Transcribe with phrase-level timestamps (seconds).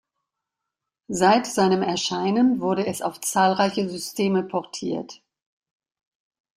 [1.11, 5.21] Seit seinem Erscheinen wurde es auf zahlreiche Systeme portiert.